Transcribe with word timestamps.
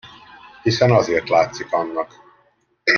Hiszen 0.61 0.91
azért 0.91 1.29
látszik 1.29 1.71
annak! 1.73 2.21